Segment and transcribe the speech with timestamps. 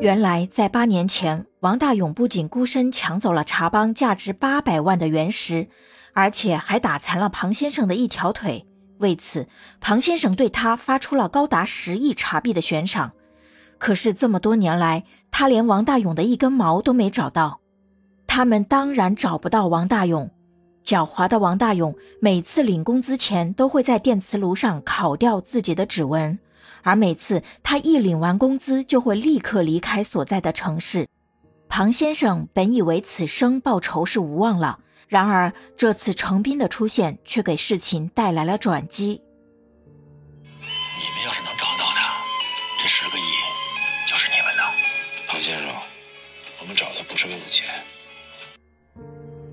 [0.00, 5.66] 原来，在八年前，王大勇不仅孤身抢走了茶帮价值八百万的原石，
[6.14, 8.64] 而且还打残了庞先生的一条腿。
[8.98, 9.48] 为此，
[9.80, 13.10] 庞先生对他发出了高达十亿茶币的悬赏。
[13.78, 17.58] 可是这么多年来，他连王大勇的一根毛都没找到。
[18.28, 20.30] 他们当然找不到王大勇。
[20.84, 26.38] 狡猾的王大勇每次领工资前都会在电磁炉上烤掉自己的指纹，
[26.82, 31.08] 而每次他一领完工资就会立刻离开所在的城市。
[31.68, 39.20] 庞先生本以为此生报仇是无望了，然而这次程斌的出现却给事情带来了转机。
[40.60, 42.16] 你们要是能找到他，
[42.80, 43.22] 这十个亿
[44.06, 44.62] 就是你们的。
[45.26, 45.68] 庞先生，
[46.60, 47.66] 我们找他不是为了钱。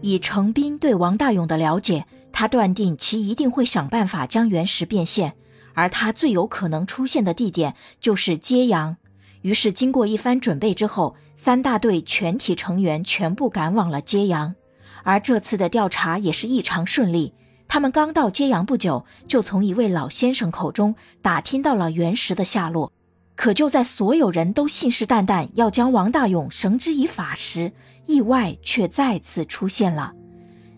[0.02, 5.36] 以程斌对王大勇的了解，他断定其一定会想办法将原石变现，
[5.76, 8.98] 而他最有可能出现的地点就是揭阳。
[9.44, 14.56] 于是，经过一番准备之后，三大队全体成员全部赶往了揭阳。
[15.04, 17.32] 而这次的调查也是异常顺利，
[17.68, 22.92] 他们刚到揭阳不久，就从一位老先生口中打听到了原石的下落。
[23.36, 27.72] 可就在所有人都信誓旦旦要将王大勇绳之以法时，
[28.08, 30.14] 意外却再次出现了。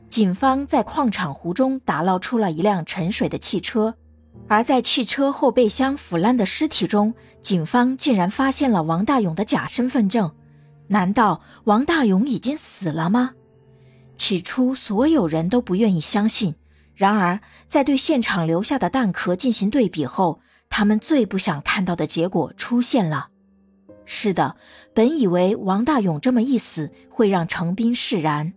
[0.09, 3.95] 警方在矿场湖中打捞出了一辆沉水的汽车，
[4.47, 10.33] 而在汽车后备箱腐烂的尸体中，警方竟然发现了王大勇的假身份证。
[10.87, 13.31] 难道王大勇已经死了吗？
[14.15, 16.55] 起初，所有人都不愿意相信。
[16.95, 23.27] 然而，在对现场留下的弹壳进行对比后，他们最不想看到的结果出现了。
[24.05, 24.55] 是的，
[24.93, 28.53] 本以为王大勇这么一死会让程斌释然，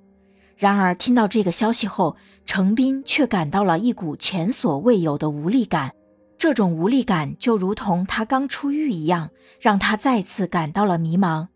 [0.60, 5.92] 然而听到这个消息后，程斌却感到了一股前所未有的无力感。
[6.36, 11.48] 这种无力感就如同他刚出狱一样，让他再次感到了迷茫。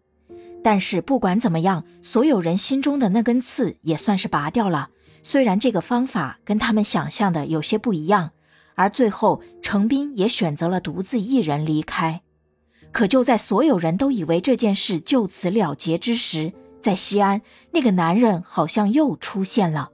[0.62, 4.88] 但是不管怎么样，所有人心中的那根刺也算是拔掉了。
[5.22, 8.30] 虽然这个方法跟他们想象的有些不一样。
[8.74, 12.22] 而最后，程斌也选择了独自一人离开。
[12.90, 17.40] 可就在所有人都以为这件事就此了结之时，在西安，
[17.70, 19.93] 那个男人好像又出现了。